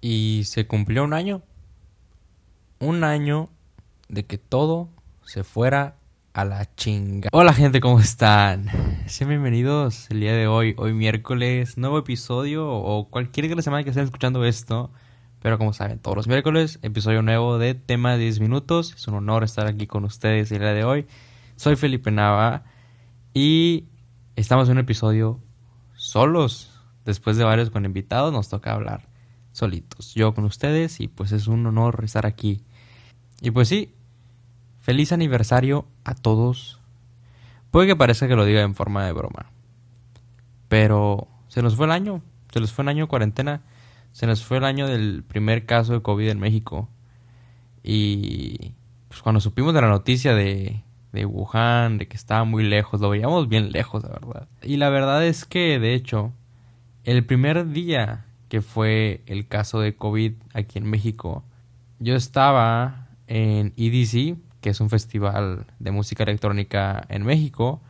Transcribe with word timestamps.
Y 0.00 0.44
se 0.44 0.66
cumplió 0.66 1.04
un 1.04 1.12
año. 1.12 1.42
Un 2.78 3.04
año 3.04 3.50
de 4.08 4.24
que 4.24 4.38
todo 4.38 4.88
se 5.24 5.44
fuera 5.44 5.96
a 6.32 6.46
la 6.46 6.74
chinga. 6.74 7.28
Hola 7.32 7.52
gente, 7.52 7.80
¿cómo 7.80 8.00
están? 8.00 8.70
Sean 9.06 9.28
bienvenidos 9.28 10.10
el 10.10 10.20
día 10.20 10.32
de 10.32 10.46
hoy, 10.46 10.74
hoy 10.78 10.94
miércoles, 10.94 11.76
nuevo 11.76 11.98
episodio 11.98 12.66
o 12.66 13.10
cualquier 13.10 13.48
de 13.48 13.56
la 13.56 13.62
semana 13.62 13.84
que 13.84 13.90
estén 13.90 14.04
escuchando 14.04 14.42
esto. 14.46 14.90
Pero 15.42 15.58
como 15.58 15.74
saben, 15.74 15.98
todos 15.98 16.16
los 16.16 16.28
miércoles, 16.28 16.78
episodio 16.80 17.20
nuevo 17.20 17.58
de 17.58 17.74
tema 17.74 18.12
de 18.12 18.18
10 18.20 18.40
minutos. 18.40 18.94
Es 18.96 19.06
un 19.06 19.16
honor 19.16 19.44
estar 19.44 19.66
aquí 19.66 19.86
con 19.86 20.04
ustedes 20.04 20.50
el 20.50 20.60
día 20.60 20.72
de 20.72 20.84
hoy. 20.84 21.06
Soy 21.56 21.76
Felipe 21.76 22.10
Nava 22.10 22.64
y 23.34 23.84
estamos 24.34 24.68
en 24.68 24.72
un 24.72 24.78
episodio 24.78 25.40
solos. 25.94 26.80
Después 27.04 27.36
de 27.36 27.44
varios 27.44 27.68
con 27.68 27.84
invitados 27.84 28.32
nos 28.32 28.48
toca 28.48 28.72
hablar 28.72 29.09
solitos. 29.60 30.14
Yo 30.14 30.34
con 30.34 30.44
ustedes 30.44 31.00
y 31.00 31.08
pues 31.08 31.32
es 31.32 31.46
un 31.46 31.66
honor 31.66 32.02
estar 32.04 32.26
aquí. 32.26 32.62
Y 33.40 33.50
pues 33.52 33.68
sí, 33.68 33.94
feliz 34.80 35.12
aniversario 35.12 35.86
a 36.04 36.14
todos. 36.14 36.80
Puede 37.70 37.86
que 37.86 37.96
parezca 37.96 38.26
que 38.26 38.36
lo 38.36 38.44
diga 38.44 38.62
en 38.62 38.74
forma 38.74 39.04
de 39.06 39.12
broma. 39.12 39.50
Pero 40.68 41.28
se 41.48 41.62
nos 41.62 41.76
fue 41.76 41.86
el 41.86 41.92
año. 41.92 42.22
Se 42.52 42.60
nos 42.60 42.72
fue 42.72 42.82
el 42.82 42.88
año 42.88 43.04
de 43.04 43.08
cuarentena. 43.08 43.62
Se 44.12 44.26
nos 44.26 44.44
fue 44.44 44.58
el 44.58 44.64
año 44.64 44.88
del 44.88 45.22
primer 45.22 45.66
caso 45.66 45.92
de 45.92 46.02
COVID 46.02 46.28
en 46.28 46.40
México. 46.40 46.88
Y 47.82 48.72
pues 49.08 49.22
cuando 49.22 49.40
supimos 49.40 49.74
de 49.74 49.82
la 49.82 49.88
noticia 49.88 50.34
de, 50.34 50.82
de 51.12 51.26
Wuhan, 51.26 51.98
de 51.98 52.08
que 52.08 52.16
estaba 52.16 52.44
muy 52.44 52.64
lejos, 52.64 53.00
lo 53.00 53.10
veíamos 53.10 53.48
bien 53.48 53.72
lejos, 53.72 54.02
la 54.02 54.10
verdad. 54.10 54.48
Y 54.62 54.76
la 54.76 54.90
verdad 54.90 55.24
es 55.24 55.44
que, 55.44 55.78
de 55.78 55.94
hecho, 55.94 56.32
el 57.04 57.24
primer 57.24 57.68
día 57.68 58.26
que 58.50 58.60
fue 58.60 59.22
el 59.26 59.48
caso 59.48 59.80
de 59.80 59.94
COVID 59.94 60.34
aquí 60.52 60.78
en 60.78 60.90
México, 60.90 61.44
yo 62.00 62.16
estaba 62.16 63.08
en 63.28 63.72
EDC, 63.76 64.36
que 64.60 64.70
es 64.70 64.80
un 64.80 64.90
festival 64.90 65.66
de 65.78 65.90
música 65.92 66.24
electrónica 66.24 67.02
en 67.08 67.24
México, 67.24 67.80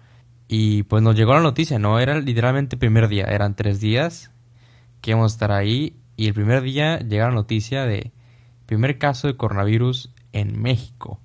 y 0.46 0.84
pues 0.84 1.02
nos 1.02 1.16
llegó 1.16 1.32
la 1.32 1.40
noticia, 1.40 1.78
no 1.78 1.98
era 1.98 2.20
literalmente 2.20 2.76
el 2.76 2.78
primer 2.80 3.08
día, 3.08 3.24
eran 3.24 3.56
tres 3.56 3.80
días 3.80 4.30
que 5.00 5.12
íbamos 5.12 5.32
a 5.32 5.34
estar 5.34 5.50
ahí, 5.50 5.96
y 6.16 6.26
el 6.26 6.34
primer 6.34 6.62
día 6.62 6.98
llega 6.98 7.28
la 7.28 7.34
noticia 7.34 7.86
de 7.86 8.12
primer 8.66 8.98
caso 8.98 9.26
de 9.26 9.36
coronavirus 9.36 10.14
en 10.32 10.60
México. 10.60 11.18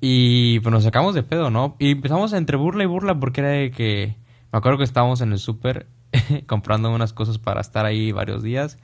Y 0.00 0.60
pues 0.60 0.72
nos 0.72 0.84
sacamos 0.84 1.14
de 1.14 1.24
pedo, 1.24 1.50
¿no? 1.50 1.76
Y 1.80 1.90
empezamos 1.90 2.32
entre 2.32 2.56
burla 2.56 2.84
y 2.84 2.86
burla 2.86 3.18
porque 3.18 3.40
era 3.40 3.50
de 3.50 3.70
que... 3.70 4.16
Me 4.52 4.58
acuerdo 4.58 4.78
que 4.78 4.84
estábamos 4.84 5.20
en 5.20 5.32
el 5.32 5.38
súper 5.38 5.86
comprando 6.46 6.90
unas 6.90 7.12
cosas 7.12 7.38
para 7.38 7.60
estar 7.60 7.86
ahí 7.86 8.12
varios 8.12 8.42
días. 8.42 8.78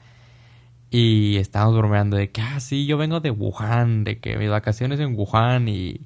Y 0.91 1.37
estábamos 1.37 1.77
bromeando 1.77 2.17
de 2.17 2.31
que, 2.31 2.41
ah, 2.41 2.59
sí, 2.59 2.85
yo 2.85 2.97
vengo 2.97 3.19
de 3.19 3.31
Wuhan, 3.31 4.03
de 4.03 4.19
que 4.19 4.37
mis 4.37 4.49
vacaciones 4.49 4.99
en 4.99 5.15
Wuhan 5.15 5.67
y, 5.67 6.01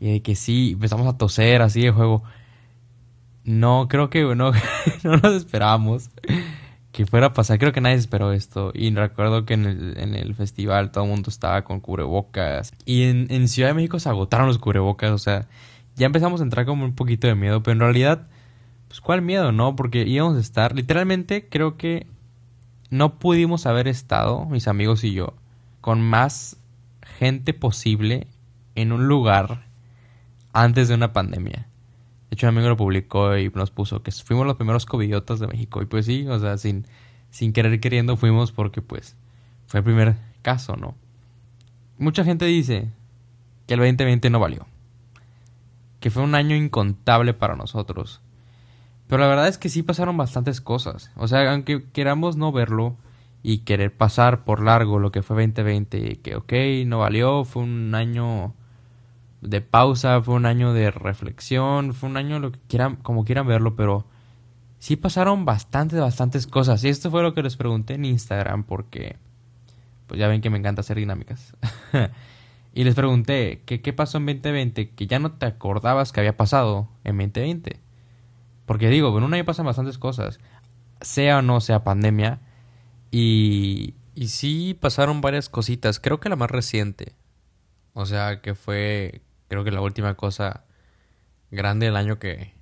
y 0.00 0.12
de 0.12 0.22
que 0.22 0.34
sí, 0.34 0.72
empezamos 0.72 1.06
a 1.06 1.18
toser 1.18 1.62
así 1.62 1.82
de 1.82 1.90
juego. 1.90 2.22
No, 3.44 3.88
creo 3.88 4.10
que 4.10 4.22
no, 4.34 4.52
no 5.04 5.16
nos 5.16 5.34
esperábamos 5.34 6.10
que 6.92 7.06
fuera 7.06 7.26
a 7.28 7.32
pasar. 7.32 7.58
Creo 7.58 7.72
que 7.72 7.80
nadie 7.80 7.96
esperó 7.96 8.32
esto. 8.32 8.72
Y 8.74 8.92
recuerdo 8.94 9.44
que 9.44 9.54
en 9.54 9.66
el, 9.66 9.98
en 9.98 10.14
el 10.14 10.34
festival 10.34 10.90
todo 10.90 11.04
el 11.04 11.10
mundo 11.10 11.30
estaba 11.30 11.62
con 11.62 11.80
cubrebocas. 11.80 12.72
Y 12.84 13.04
en, 13.04 13.28
en, 13.30 13.48
Ciudad 13.48 13.68
de 13.68 13.74
México 13.74 14.00
se 14.00 14.08
agotaron 14.08 14.48
los 14.48 14.58
cubrebocas. 14.58 15.12
O 15.12 15.18
sea, 15.18 15.46
ya 15.96 16.06
empezamos 16.06 16.40
a 16.40 16.44
entrar 16.44 16.66
como 16.66 16.84
un 16.84 16.94
poquito 16.94 17.26
de 17.26 17.34
miedo. 17.34 17.62
Pero 17.62 17.74
en 17.74 17.80
realidad, 17.80 18.26
pues 18.98 19.04
cuál 19.04 19.22
miedo, 19.22 19.52
¿no? 19.52 19.76
Porque 19.76 20.02
íbamos 20.02 20.36
a 20.36 20.40
estar, 20.40 20.74
literalmente 20.74 21.48
creo 21.48 21.76
que 21.76 22.08
no 22.90 23.20
pudimos 23.20 23.64
haber 23.64 23.86
estado, 23.86 24.44
mis 24.46 24.66
amigos 24.66 25.04
y 25.04 25.12
yo, 25.12 25.34
con 25.80 26.00
más 26.00 26.56
gente 27.18 27.54
posible 27.54 28.26
en 28.74 28.90
un 28.90 29.06
lugar 29.06 29.66
antes 30.52 30.88
de 30.88 30.94
una 30.94 31.12
pandemia. 31.12 31.68
De 32.28 32.34
hecho, 32.34 32.46
un 32.46 32.56
amigo 32.56 32.68
lo 32.68 32.76
publicó 32.76 33.36
y 33.36 33.50
nos 33.50 33.70
puso 33.70 34.02
que 34.02 34.10
fuimos 34.10 34.46
los 34.46 34.56
primeros 34.56 34.84
covidiotas 34.84 35.38
de 35.38 35.46
México. 35.46 35.80
Y 35.80 35.86
pues 35.86 36.06
sí, 36.06 36.26
o 36.26 36.40
sea, 36.40 36.58
sin, 36.58 36.84
sin 37.30 37.52
querer 37.52 37.78
queriendo 37.78 38.16
fuimos 38.16 38.50
porque 38.50 38.82
pues 38.82 39.16
fue 39.66 39.78
el 39.78 39.84
primer 39.84 40.16
caso, 40.42 40.74
¿no? 40.74 40.96
Mucha 41.98 42.24
gente 42.24 42.46
dice 42.46 42.90
que 43.68 43.74
el 43.74 43.80
2020 43.80 44.28
no 44.30 44.40
valió. 44.40 44.66
Que 46.00 46.10
fue 46.10 46.24
un 46.24 46.34
año 46.34 46.56
incontable 46.56 47.32
para 47.32 47.54
nosotros. 47.54 48.22
Pero 49.08 49.22
la 49.22 49.28
verdad 49.28 49.48
es 49.48 49.58
que 49.58 49.70
sí 49.70 49.82
pasaron 49.82 50.16
bastantes 50.16 50.60
cosas. 50.60 51.10
O 51.16 51.26
sea, 51.28 51.50
aunque 51.50 51.84
queramos 51.92 52.36
no 52.36 52.52
verlo 52.52 52.96
y 53.42 53.58
querer 53.58 53.96
pasar 53.96 54.44
por 54.44 54.62
largo 54.62 54.98
lo 54.98 55.10
que 55.10 55.22
fue 55.22 55.36
2020, 55.46 56.20
que 56.20 56.36
ok, 56.36 56.52
no 56.86 56.98
valió, 56.98 57.44
fue 57.44 57.62
un 57.62 57.94
año 57.94 58.54
de 59.40 59.62
pausa, 59.62 60.20
fue 60.20 60.34
un 60.34 60.44
año 60.44 60.74
de 60.74 60.90
reflexión, 60.90 61.94
fue 61.94 62.10
un 62.10 62.18
año 62.18 62.38
lo 62.38 62.52
que 62.52 62.58
quieran, 62.68 62.96
como 62.96 63.24
quieran 63.24 63.46
verlo, 63.46 63.76
pero 63.76 64.04
sí 64.78 64.96
pasaron 64.96 65.46
bastantes, 65.46 65.98
bastantes 65.98 66.46
cosas. 66.46 66.84
Y 66.84 66.88
esto 66.88 67.10
fue 67.10 67.22
lo 67.22 67.32
que 67.32 67.42
les 67.42 67.56
pregunté 67.56 67.94
en 67.94 68.04
Instagram 68.04 68.64
porque, 68.64 69.16
pues 70.06 70.20
ya 70.20 70.28
ven 70.28 70.42
que 70.42 70.50
me 70.50 70.58
encanta 70.58 70.80
hacer 70.80 70.98
dinámicas. 70.98 71.56
y 72.74 72.84
les 72.84 72.94
pregunté, 72.94 73.62
¿qué, 73.64 73.80
¿qué 73.80 73.94
pasó 73.94 74.18
en 74.18 74.26
2020 74.26 74.90
que 74.90 75.06
ya 75.06 75.18
no 75.18 75.32
te 75.32 75.46
acordabas 75.46 76.12
que 76.12 76.20
había 76.20 76.36
pasado 76.36 76.88
en 77.04 77.16
2020? 77.16 77.87
Porque 78.68 78.88
digo, 78.88 79.16
en 79.18 79.24
un 79.24 79.34
año 79.34 79.44
pasan 79.44 79.66
bastantes 79.66 79.98
cosas, 79.98 80.38
sea 81.00 81.38
o 81.38 81.42
no 81.42 81.60
sea 81.60 81.82
pandemia, 81.82 82.38
y, 83.10 83.94
y 84.14 84.28
sí 84.28 84.78
pasaron 84.80 85.20
varias 85.20 85.48
cositas, 85.48 85.98
creo 85.98 86.20
que 86.20 86.28
la 86.28 86.36
más 86.36 86.52
reciente, 86.52 87.16
o 87.94 88.06
sea, 88.06 88.40
que 88.40 88.54
fue 88.54 89.22
creo 89.48 89.64
que 89.64 89.72
la 89.72 89.80
última 89.80 90.14
cosa 90.14 90.62
grande 91.50 91.86
del 91.86 91.96
año 91.96 92.20
que, 92.20 92.54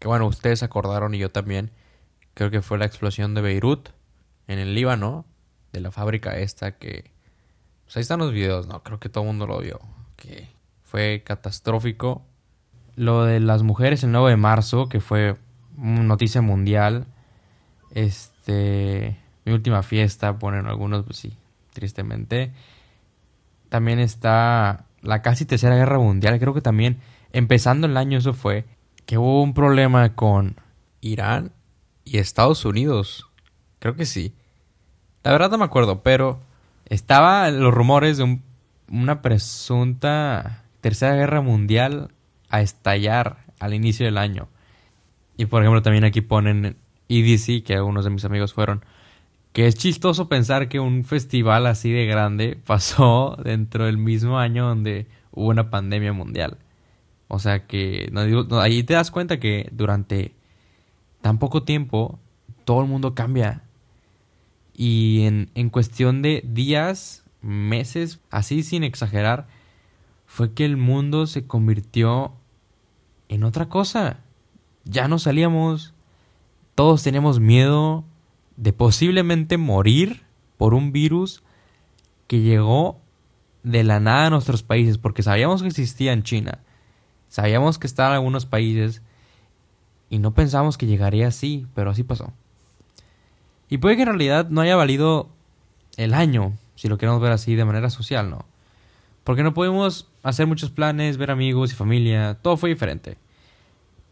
que 0.00 0.08
bueno, 0.08 0.26
ustedes 0.26 0.64
acordaron 0.64 1.14
y 1.14 1.18
yo 1.18 1.30
también, 1.30 1.70
creo 2.34 2.50
que 2.50 2.62
fue 2.62 2.78
la 2.78 2.86
explosión 2.86 3.34
de 3.34 3.42
Beirut 3.42 3.90
en 4.48 4.58
el 4.58 4.74
Líbano, 4.74 5.26
de 5.72 5.80
la 5.80 5.90
fábrica 5.90 6.38
esta 6.38 6.78
que... 6.78 7.12
Pues 7.84 7.96
ahí 7.96 8.02
están 8.02 8.20
los 8.20 8.32
videos, 8.32 8.66
¿no? 8.66 8.82
Creo 8.82 8.98
que 9.00 9.08
todo 9.08 9.24
el 9.24 9.28
mundo 9.28 9.46
lo 9.46 9.58
vio. 9.58 9.80
Que 10.16 10.48
fue 10.82 11.22
catastrófico. 11.24 12.24
Lo 13.00 13.24
de 13.24 13.40
las 13.40 13.62
mujeres 13.62 14.04
el 14.04 14.12
9 14.12 14.32
de 14.32 14.36
marzo, 14.36 14.90
que 14.90 15.00
fue 15.00 15.36
noticia 15.76 16.42
mundial. 16.42 17.06
Este... 17.92 19.16
Mi 19.46 19.52
última 19.52 19.82
fiesta, 19.82 20.38
ponen 20.38 20.66
algunos, 20.66 21.06
pues 21.06 21.16
sí, 21.16 21.32
tristemente. 21.72 22.52
También 23.70 23.98
está 23.98 24.84
la 25.00 25.22
casi 25.22 25.46
tercera 25.46 25.76
guerra 25.76 25.98
mundial, 25.98 26.38
creo 26.38 26.52
que 26.52 26.60
también 26.60 26.98
empezando 27.32 27.86
el 27.86 27.96
año 27.96 28.18
eso 28.18 28.34
fue, 28.34 28.66
que 29.06 29.16
hubo 29.16 29.42
un 29.42 29.54
problema 29.54 30.14
con 30.14 30.56
Irán 31.00 31.52
y 32.04 32.18
Estados 32.18 32.66
Unidos. 32.66 33.30
Creo 33.78 33.96
que 33.96 34.04
sí. 34.04 34.34
La 35.22 35.32
verdad 35.32 35.50
no 35.50 35.56
me 35.56 35.64
acuerdo, 35.64 36.02
pero 36.02 36.40
estaba 36.84 37.50
los 37.50 37.72
rumores 37.72 38.18
de 38.18 38.40
una 38.90 39.22
presunta 39.22 40.64
tercera 40.82 41.14
guerra 41.14 41.40
mundial 41.40 42.10
a 42.50 42.60
estallar 42.60 43.38
al 43.58 43.74
inicio 43.74 44.04
del 44.04 44.18
año. 44.18 44.48
Y 45.36 45.46
por 45.46 45.62
ejemplo 45.62 45.82
también 45.82 46.04
aquí 46.04 46.20
ponen 46.20 46.76
EDC, 47.08 47.64
que 47.64 47.74
algunos 47.74 48.04
de 48.04 48.10
mis 48.10 48.24
amigos 48.24 48.52
fueron, 48.52 48.84
que 49.52 49.66
es 49.66 49.74
chistoso 49.76 50.28
pensar 50.28 50.68
que 50.68 50.80
un 50.80 51.04
festival 51.04 51.66
así 51.66 51.90
de 51.90 52.06
grande 52.06 52.58
pasó 52.66 53.36
dentro 53.42 53.86
del 53.86 53.98
mismo 53.98 54.38
año 54.38 54.66
donde 54.66 55.06
hubo 55.32 55.48
una 55.48 55.70
pandemia 55.70 56.12
mundial. 56.12 56.58
O 57.28 57.38
sea 57.38 57.66
que 57.66 58.10
no, 58.12 58.60
ahí 58.60 58.82
te 58.82 58.94
das 58.94 59.10
cuenta 59.10 59.38
que 59.38 59.68
durante 59.72 60.34
tan 61.20 61.38
poco 61.38 61.62
tiempo 61.62 62.18
todo 62.64 62.82
el 62.82 62.88
mundo 62.88 63.14
cambia. 63.14 63.62
Y 64.74 65.22
en, 65.22 65.50
en 65.54 65.70
cuestión 65.70 66.22
de 66.22 66.42
días, 66.44 67.24
meses, 67.42 68.20
así 68.30 68.62
sin 68.62 68.82
exagerar, 68.82 69.46
fue 70.26 70.54
que 70.54 70.64
el 70.64 70.76
mundo 70.76 71.26
se 71.26 71.46
convirtió 71.46 72.34
en 73.30 73.44
otra 73.44 73.68
cosa. 73.68 74.18
Ya 74.84 75.08
no 75.08 75.18
salíamos, 75.18 75.94
todos 76.74 77.02
teníamos 77.02 77.40
miedo, 77.40 78.04
de 78.56 78.74
posiblemente 78.74 79.56
morir 79.56 80.24
por 80.58 80.74
un 80.74 80.92
virus 80.92 81.42
que 82.26 82.40
llegó 82.40 83.00
de 83.62 83.84
la 83.84 84.00
nada 84.00 84.26
a 84.26 84.30
nuestros 84.30 84.62
países, 84.62 84.98
porque 84.98 85.22
sabíamos 85.22 85.62
que 85.62 85.68
existía 85.68 86.12
en 86.12 86.24
China, 86.24 86.58
sabíamos 87.28 87.78
que 87.78 87.86
estaba 87.86 88.10
en 88.10 88.14
algunos 88.16 88.46
países 88.46 89.00
y 90.10 90.18
no 90.18 90.34
pensamos 90.34 90.76
que 90.76 90.86
llegaría 90.86 91.28
así, 91.28 91.66
pero 91.74 91.90
así 91.90 92.02
pasó. 92.02 92.32
Y 93.68 93.78
puede 93.78 93.94
que 93.94 94.02
en 94.02 94.08
realidad 94.08 94.48
no 94.50 94.60
haya 94.60 94.74
valido 94.74 95.28
el 95.96 96.14
año, 96.14 96.54
si 96.74 96.88
lo 96.88 96.98
queremos 96.98 97.20
ver 97.20 97.30
así 97.30 97.54
de 97.54 97.64
manera 97.64 97.90
social, 97.90 98.28
¿no? 98.28 98.44
Porque 99.30 99.44
no 99.44 99.54
pudimos 99.54 100.08
hacer 100.24 100.48
muchos 100.48 100.72
planes, 100.72 101.16
ver 101.16 101.30
amigos 101.30 101.70
y 101.70 101.76
familia, 101.76 102.38
todo 102.42 102.56
fue 102.56 102.70
diferente. 102.70 103.16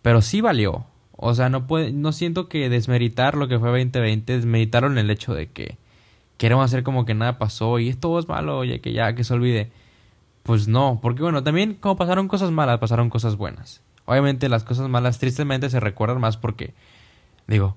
Pero 0.01 0.23
sí 0.23 0.41
valió, 0.41 0.87
o 1.17 1.35
sea, 1.35 1.49
no, 1.49 1.67
puede, 1.67 1.91
no 1.91 2.13
siento 2.13 2.49
que 2.49 2.69
desmeritar 2.69 3.37
lo 3.37 3.49
que 3.49 3.59
fue 3.59 3.69
2020, 3.71 4.35
desmeritarlo 4.35 4.89
en 4.89 4.97
el 4.97 5.11
hecho 5.11 5.35
de 5.35 5.49
que 5.49 5.77
queremos 6.37 6.65
hacer 6.65 6.85
como 6.85 7.05
que 7.05 7.15
nada 7.15 7.37
pasó 7.37 7.81
y 7.81 7.89
esto 7.89 8.17
es 8.17 8.29
malo, 8.29 8.63
ya 8.63 8.79
que 8.79 8.93
ya 8.93 9.17
que 9.17 9.25
se 9.25 9.35
olvide. 9.35 9.73
Pues 10.45 10.69
no, 10.69 11.01
porque 11.03 11.25
bueno, 11.25 11.43
también 11.43 11.75
como 11.75 11.97
pasaron 11.97 12.29
cosas 12.29 12.53
malas, 12.53 12.79
pasaron 12.79 13.11
cosas 13.11 13.35
buenas. 13.35 13.83
Obviamente 14.05 14.49
las 14.49 14.63
cosas 14.63 14.89
malas 14.89 15.19
tristemente 15.19 15.69
se 15.69 15.81
recuerdan 15.81 16.21
más 16.21 16.37
porque, 16.37 16.75
digo, 17.49 17.77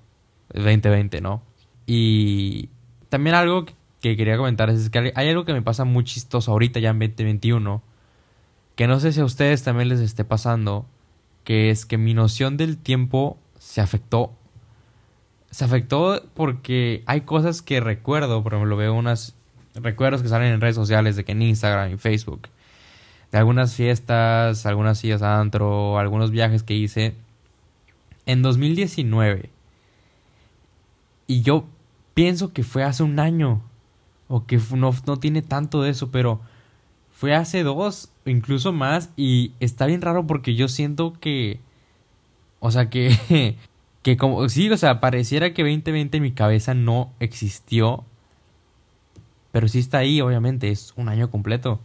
es 0.53 0.63
2020, 0.63 1.21
¿no? 1.21 1.41
Y 1.87 2.69
también 3.09 3.35
algo 3.35 3.65
que 3.65 3.73
quería 4.01 4.37
comentar 4.37 4.69
es 4.69 4.89
que 4.89 5.13
hay 5.15 5.29
algo 5.29 5.45
que 5.45 5.53
me 5.53 5.61
pasa 5.61 5.85
muy 5.85 6.03
chistoso 6.03 6.51
ahorita 6.51 6.79
ya 6.79 6.89
en 6.89 6.99
2021, 6.99 7.81
que 8.75 8.87
no 8.87 8.99
sé 8.99 9.13
si 9.13 9.19
a 9.19 9.25
ustedes 9.25 9.63
también 9.63 9.89
les 9.89 9.99
esté 9.99 10.25
pasando, 10.25 10.85
que 11.43 11.69
es 11.69 11.85
que 11.85 11.97
mi 11.97 12.13
noción 12.13 12.57
del 12.57 12.77
tiempo 12.77 13.37
se 13.59 13.81
afectó. 13.81 14.31
Se 15.51 15.65
afectó 15.65 16.23
porque 16.33 17.03
hay 17.05 17.21
cosas 17.21 17.61
que 17.61 17.79
recuerdo, 17.79 18.41
por 18.41 18.53
ejemplo, 18.53 18.77
veo 18.77 18.93
unas 18.93 19.35
recuerdos 19.75 20.21
que 20.21 20.29
salen 20.29 20.53
en 20.53 20.61
redes 20.61 20.75
sociales 20.75 21.15
de 21.15 21.23
que 21.23 21.33
en 21.33 21.41
Instagram 21.41 21.93
y 21.93 21.97
Facebook, 21.97 22.47
de 23.31 23.37
algunas 23.37 23.75
fiestas, 23.75 24.65
algunas 24.65 24.97
sillas 24.97 25.21
antro, 25.21 25.99
algunos 25.99 26.31
viajes 26.31 26.63
que 26.63 26.73
hice 26.73 27.15
en 28.25 28.41
2019. 28.41 29.49
Y 31.27 31.41
yo 31.41 31.65
pienso 32.13 32.51
que 32.53 32.63
fue 32.63 32.83
hace 32.83 33.03
un 33.03 33.19
año, 33.19 33.61
o 34.31 34.45
que 34.45 34.59
no, 34.75 34.95
no 35.05 35.19
tiene 35.19 35.41
tanto 35.41 35.81
de 35.81 35.91
eso, 35.91 36.09
pero 36.09 36.39
fue 37.11 37.35
hace 37.35 37.63
dos, 37.63 38.11
incluso 38.25 38.71
más, 38.71 39.11
y 39.17 39.51
está 39.59 39.85
bien 39.85 40.01
raro 40.01 40.25
porque 40.25 40.55
yo 40.55 40.69
siento 40.69 41.13
que, 41.19 41.59
o 42.59 42.71
sea, 42.71 42.89
que, 42.89 43.57
que 44.03 44.17
como, 44.17 44.47
sí, 44.47 44.69
o 44.71 44.77
sea, 44.77 45.01
pareciera 45.01 45.53
que 45.53 45.63
2020 45.63 46.17
en 46.17 46.23
mi 46.23 46.31
cabeza 46.31 46.73
no 46.73 47.11
existió, 47.19 48.05
pero 49.51 49.67
sí 49.67 49.79
está 49.79 49.97
ahí, 49.99 50.21
obviamente, 50.21 50.71
es 50.71 50.93
un 50.95 51.09
año 51.09 51.29
completo. 51.29 51.81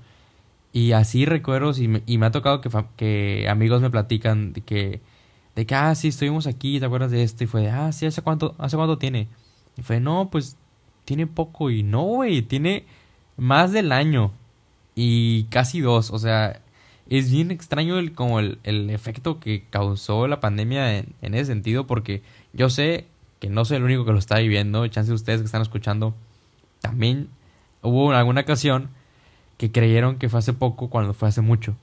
Y 0.73 0.93
así 0.93 1.25
recuerdo, 1.25 1.73
y 1.77 1.89
me, 1.89 2.03
y 2.07 2.19
me 2.19 2.27
ha 2.27 2.31
tocado 2.31 2.61
que, 2.61 2.71
que 2.97 3.49
amigos 3.49 3.83
me 3.83 3.91
platican 3.91 4.53
de 4.53 4.61
que, 4.61 5.01
de 5.57 5.67
que, 5.67 5.75
ah, 5.75 5.95
sí, 5.97 6.09
estuvimos 6.09 6.47
aquí, 6.47 6.79
¿te 6.79 6.87
acuerdas 6.87 7.11
de 7.11 7.25
esto? 7.25 7.43
Y 7.45 7.47
fue 7.49 7.63
de, 7.63 7.71
ah, 7.71 7.91
sí, 7.93 8.07
¿hace 8.07 8.23
cuánto, 8.23 8.55
hace 8.59 8.77
cuánto 8.77 8.99
tiene? 8.99 9.29
Y 9.77 9.83
fue, 9.83 10.01
no, 10.01 10.31
pues, 10.31 10.57
tiene 11.07 11.27
poco, 11.27 11.71
y 11.71 11.83
no, 11.83 12.03
güey, 12.03 12.43
tiene 12.43 12.85
más 13.39 13.73
del 13.73 13.93
año 13.93 14.33
y 14.95 15.45
casi 15.45 15.81
dos. 15.81 16.11
O 16.11 16.19
sea, 16.19 16.61
es 17.09 17.31
bien 17.31 17.51
extraño 17.51 17.99
el, 17.99 18.13
como 18.13 18.41
el, 18.41 18.59
efecto 18.91 19.41
que 19.41 19.65
causó 19.71 20.27
la 20.27 20.41
pandemia 20.41 20.99
en, 20.99 21.35
ese 21.35 21.47
sentido, 21.47 21.87
porque 21.87 22.23
yo 22.53 22.69
sé 22.69 23.07
que 23.41 23.49
no 23.49 23.65
soy 23.65 23.79
el 23.79 23.85
único 23.85 24.05
que 24.05 24.13
lo 24.13 24.19
está 24.19 24.39
viviendo. 24.39 24.87
Chance 24.89 25.11
de 25.11 25.15
ustedes 25.15 25.41
que 25.41 25.47
están 25.47 25.63
escuchando 25.63 26.15
también 26.81 27.29
hubo 27.83 28.13
alguna 28.13 28.43
ocasión 28.43 28.91
que 29.59 29.71
creyeron 29.71 30.19
que 30.19 30.29
fue 30.29 30.41
hace 30.41 30.53
poco 30.53 30.91
cuando 30.91 31.15
fue 31.15 31.29
hace 31.29 31.41
mucho. 31.41 31.77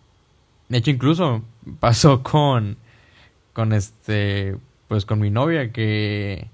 De 0.70 0.80
hecho, 0.80 0.92
incluso 0.92 1.44
pasó 1.80 2.24
con, 2.24 2.78
con 3.54 3.74
este, 3.74 4.58
pues 4.88 5.06
con 5.06 5.20
mi 5.20 5.30
novia 5.30 5.72
que, 5.72 6.50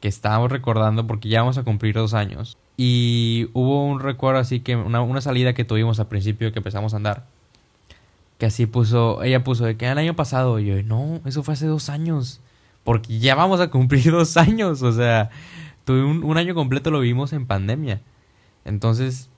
que 0.00 0.08
estábamos 0.08 0.50
recordando 0.50 1.06
porque 1.06 1.28
ya 1.28 1.40
vamos 1.40 1.58
a 1.58 1.64
cumplir 1.64 1.94
dos 1.94 2.14
años. 2.14 2.56
Y 2.76 3.48
hubo 3.54 3.84
un 3.86 4.00
recuerdo 4.00 4.40
así 4.40 4.60
que 4.60 4.76
una, 4.76 5.20
salida 5.20 5.54
que 5.54 5.64
tuvimos 5.64 5.98
al 5.98 6.08
principio 6.08 6.52
que 6.52 6.58
empezamos 6.58 6.92
a 6.92 6.98
andar. 6.98 7.26
Que 8.38 8.46
así 8.46 8.66
puso, 8.66 9.22
ella 9.22 9.42
puso 9.44 9.64
de 9.64 9.76
que 9.76 9.88
el 9.88 9.98
año 9.98 10.14
pasado. 10.14 10.58
Y 10.58 10.66
yo, 10.66 10.82
no, 10.82 11.20
eso 11.24 11.42
fue 11.42 11.54
hace 11.54 11.66
dos 11.66 11.88
años. 11.88 12.40
Porque 12.84 13.18
ya 13.18 13.34
vamos 13.34 13.60
a 13.60 13.70
cumplir 13.70 14.10
dos 14.10 14.36
años. 14.36 14.82
O 14.82 14.92
sea, 14.92 15.30
tuve 15.84 16.04
un, 16.04 16.22
un 16.22 16.36
año 16.36 16.54
completo 16.54 16.90
lo 16.90 17.00
vimos 17.00 17.32
en 17.32 17.46
pandemia. 17.46 18.02
Entonces, 18.64 19.30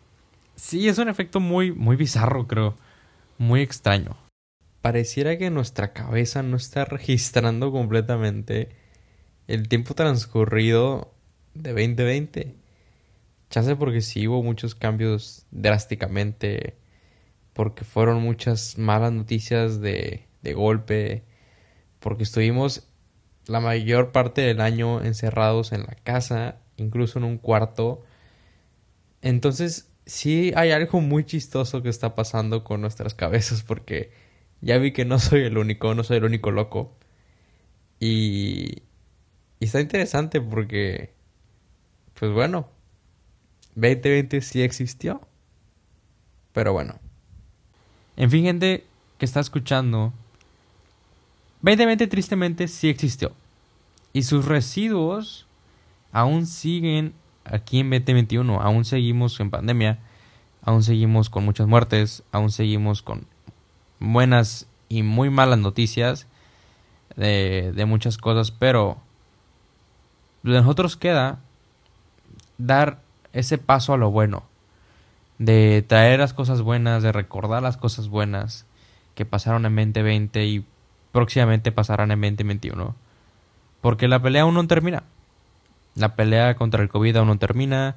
sí, 0.56 0.88
es 0.88 0.98
un 0.98 1.08
efecto 1.08 1.38
muy, 1.38 1.70
muy 1.72 1.94
bizarro, 1.94 2.48
creo. 2.48 2.74
Muy 3.38 3.60
extraño. 3.60 4.16
Pareciera 4.82 5.38
que 5.38 5.50
nuestra 5.50 5.92
cabeza 5.92 6.42
no 6.42 6.56
está 6.56 6.84
registrando 6.84 7.70
completamente 7.70 8.70
el 9.48 9.68
tiempo 9.68 9.94
transcurrido 9.94 11.12
de 11.54 11.70
2020. 11.70 12.54
Chance 13.50 13.76
porque 13.76 14.02
sí 14.02 14.28
hubo 14.28 14.42
muchos 14.42 14.74
cambios 14.74 15.46
drásticamente, 15.50 16.76
porque 17.54 17.84
fueron 17.84 18.22
muchas 18.22 18.78
malas 18.78 19.10
noticias 19.12 19.80
de, 19.80 20.26
de 20.42 20.52
golpe, 20.52 21.24
porque 21.98 22.24
estuvimos 22.24 22.86
la 23.46 23.60
mayor 23.60 24.12
parte 24.12 24.42
del 24.42 24.60
año 24.60 25.02
encerrados 25.02 25.72
en 25.72 25.80
la 25.80 25.96
casa, 26.04 26.58
incluso 26.76 27.18
en 27.18 27.24
un 27.24 27.38
cuarto. 27.38 28.04
Entonces, 29.22 29.90
sí 30.04 30.52
hay 30.56 30.72
algo 30.72 31.00
muy 31.00 31.24
chistoso 31.24 31.82
que 31.82 31.88
está 31.88 32.14
pasando 32.14 32.64
con 32.64 32.82
nuestras 32.82 33.14
cabezas, 33.14 33.62
porque 33.62 34.12
ya 34.60 34.76
vi 34.76 34.92
que 34.92 35.06
no 35.06 35.18
soy 35.18 35.44
el 35.44 35.56
único, 35.56 35.94
no 35.94 36.04
soy 36.04 36.18
el 36.18 36.24
único 36.24 36.50
loco. 36.50 36.94
Y, 37.98 38.82
y 39.60 39.66
está 39.66 39.80
interesante 39.80 40.40
porque, 40.40 41.12
pues 42.18 42.32
bueno, 42.32 42.68
2020 43.74 44.40
sí 44.40 44.62
existió. 44.62 45.20
Pero 46.52 46.72
bueno. 46.72 46.98
En 48.16 48.30
fin, 48.30 48.44
gente 48.44 48.84
que 49.18 49.24
está 49.24 49.40
escuchando. 49.40 50.12
2020 51.62 52.06
tristemente 52.06 52.68
sí 52.68 52.88
existió. 52.88 53.32
Y 54.12 54.22
sus 54.22 54.44
residuos 54.44 55.46
aún 56.12 56.46
siguen 56.46 57.14
aquí 57.44 57.80
en 57.80 57.90
2021. 57.90 58.60
Aún 58.60 58.84
seguimos 58.84 59.38
en 59.40 59.50
pandemia. 59.50 59.98
Aún 60.62 60.82
seguimos 60.82 61.30
con 61.30 61.44
muchas 61.44 61.66
muertes. 61.66 62.22
Aún 62.32 62.50
seguimos 62.50 63.02
con 63.02 63.26
buenas 63.98 64.68
y 64.88 65.02
muy 65.02 65.30
malas 65.30 65.58
noticias 65.58 66.26
de, 67.16 67.72
de 67.74 67.84
muchas 67.84 68.18
cosas. 68.18 68.50
Pero 68.50 69.00
nosotros 70.54 70.96
queda 70.96 71.38
dar 72.58 73.00
ese 73.32 73.58
paso 73.58 73.92
a 73.92 73.96
lo 73.96 74.10
bueno, 74.10 74.44
de 75.38 75.84
traer 75.86 76.20
las 76.20 76.32
cosas 76.32 76.62
buenas, 76.62 77.02
de 77.02 77.12
recordar 77.12 77.62
las 77.62 77.76
cosas 77.76 78.08
buenas 78.08 78.66
que 79.14 79.24
pasaron 79.24 79.66
en 79.66 79.74
2020 79.74 80.46
y 80.46 80.64
próximamente 81.12 81.72
pasarán 81.72 82.10
en 82.10 82.20
2021. 82.20 82.94
Porque 83.80 84.08
la 84.08 84.20
pelea 84.20 84.42
aún 84.42 84.54
no 84.54 84.66
termina. 84.66 85.04
La 85.94 86.14
pelea 86.14 86.54
contra 86.56 86.82
el 86.82 86.88
COVID 86.88 87.16
aún 87.16 87.28
no 87.28 87.38
termina. 87.38 87.96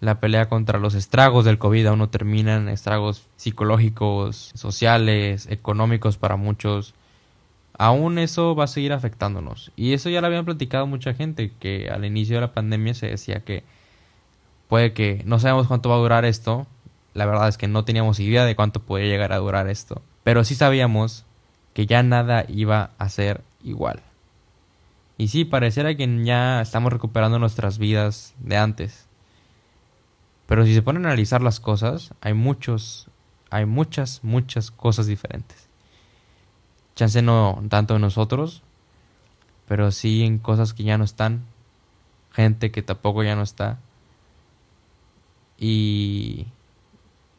La 0.00 0.20
pelea 0.20 0.48
contra 0.48 0.78
los 0.78 0.94
estragos 0.94 1.44
del 1.44 1.58
COVID 1.58 1.86
aún 1.86 1.98
no 1.98 2.08
terminan. 2.08 2.68
Estragos 2.68 3.26
psicológicos, 3.36 4.52
sociales, 4.54 5.46
económicos 5.50 6.18
para 6.18 6.36
muchos. 6.36 6.94
Aún 7.78 8.18
eso 8.18 8.54
va 8.54 8.64
a 8.64 8.68
seguir 8.68 8.92
afectándonos. 8.92 9.72
Y 9.76 9.94
eso 9.94 10.10
ya 10.10 10.20
lo 10.20 10.26
habían 10.26 10.44
platicado 10.44 10.86
mucha 10.86 11.14
gente, 11.14 11.52
que 11.58 11.88
al 11.90 12.04
inicio 12.04 12.36
de 12.36 12.42
la 12.42 12.52
pandemia 12.52 12.92
se 12.92 13.06
decía 13.06 13.40
que 13.40 13.64
Puede 14.68 14.92
que 14.92 15.22
no 15.24 15.38
sabemos 15.38 15.66
cuánto 15.66 15.88
va 15.88 15.96
a 15.96 15.98
durar 15.98 16.24
esto. 16.24 16.66
La 17.14 17.26
verdad 17.26 17.48
es 17.48 17.56
que 17.56 17.68
no 17.68 17.84
teníamos 17.84 18.20
idea 18.20 18.44
de 18.44 18.54
cuánto 18.54 18.80
podía 18.80 19.06
llegar 19.06 19.32
a 19.32 19.38
durar 19.38 19.68
esto. 19.68 20.02
Pero 20.22 20.44
sí 20.44 20.54
sabíamos 20.54 21.24
que 21.72 21.86
ya 21.86 22.02
nada 22.02 22.44
iba 22.48 22.90
a 22.98 23.08
ser 23.08 23.42
igual. 23.64 24.02
Y 25.16 25.28
sí, 25.28 25.44
pareciera 25.44 25.96
que 25.96 26.24
ya 26.24 26.60
estamos 26.60 26.92
recuperando 26.92 27.38
nuestras 27.38 27.78
vidas 27.78 28.34
de 28.38 28.56
antes. 28.58 29.06
Pero 30.46 30.64
si 30.64 30.74
se 30.74 30.82
ponen 30.82 31.06
a 31.06 31.08
analizar 31.08 31.42
las 31.42 31.60
cosas, 31.60 32.12
hay 32.20 32.34
muchos, 32.34 33.08
hay 33.50 33.64
muchas, 33.64 34.22
muchas 34.22 34.70
cosas 34.70 35.06
diferentes. 35.06 35.67
Chance 36.98 37.22
no 37.22 37.62
tanto 37.68 37.94
en 37.94 38.00
nosotros, 38.00 38.64
pero 39.68 39.92
sí 39.92 40.24
en 40.24 40.38
cosas 40.38 40.74
que 40.74 40.82
ya 40.82 40.98
no 40.98 41.04
están, 41.04 41.44
gente 42.32 42.72
que 42.72 42.82
tampoco 42.82 43.22
ya 43.22 43.36
no 43.36 43.42
está, 43.42 43.78
y 45.56 46.48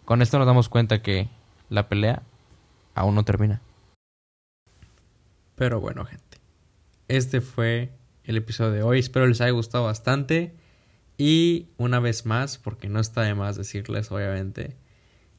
con 0.05 0.21
esto 0.21 0.37
nos 0.37 0.47
damos 0.47 0.69
cuenta 0.69 1.01
que 1.01 1.27
la 1.67 1.89
pelea 1.89 2.23
aún 2.95 3.15
no 3.15 3.25
termina. 3.25 3.59
Pero 5.55 5.81
bueno, 5.81 6.05
gente. 6.05 6.37
Este 7.09 7.41
fue 7.41 7.91
el 8.23 8.37
episodio 8.37 8.71
de 8.71 8.83
hoy. 8.83 8.99
Espero 8.99 9.27
les 9.27 9.41
haya 9.41 9.51
gustado 9.51 9.83
bastante. 9.83 10.55
Y 11.17 11.67
una 11.77 11.99
vez 11.99 12.25
más, 12.25 12.57
porque 12.57 12.87
no 12.87 13.01
está 13.01 13.23
de 13.23 13.35
más 13.35 13.57
decirles, 13.57 14.09
obviamente, 14.09 14.77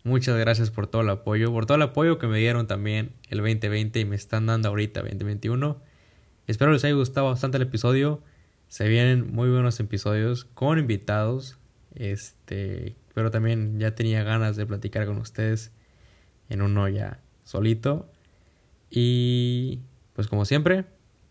muchas 0.05 0.39
gracias 0.39 0.71
por 0.71 0.87
todo 0.87 1.03
el 1.03 1.11
apoyo, 1.11 1.53
por 1.53 1.67
todo 1.67 1.77
el 1.77 1.83
apoyo 1.83 2.19
que 2.19 2.27
me 2.27 2.39
dieron 2.39 2.67
también 2.67 3.13
el 3.29 3.39
2020 3.39 4.01
y 4.01 4.05
me 4.05 4.17
están 4.17 4.47
dando 4.47 4.69
ahorita 4.69 5.01
2021. 5.01 5.81
Espero 6.47 6.73
les 6.73 6.85
haya 6.85 6.95
gustado 6.95 7.27
bastante 7.29 7.57
el 7.59 7.63
episodio. 7.63 8.23
Se 8.69 8.89
vienen 8.89 9.33
muy 9.33 9.51
buenos 9.51 9.79
episodios 9.81 10.45
con 10.45 10.79
invitados. 10.79 11.59
Este, 11.95 12.97
pero 13.15 13.31
también 13.31 13.79
ya 13.79 13.95
tenía 13.95 14.23
ganas 14.23 14.57
de 14.57 14.67
platicar 14.67 15.07
con 15.07 15.19
ustedes 15.19 15.73
en 16.49 16.63
uno 16.63 16.89
ya 16.89 17.21
solito. 17.45 18.11
Y 18.91 19.81
pues 20.15 20.29
como 20.29 20.45
siempre, 20.45 20.85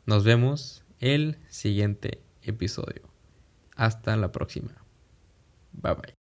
nos 0.06 0.24
vemos 0.24 0.84
el 1.00 1.38
siguiente 1.50 2.22
episodio. 2.42 3.02
Hasta 3.76 4.16
la 4.18 4.32
próxima. 4.32 4.72
Bye 5.74 5.94
bye. 5.94 6.19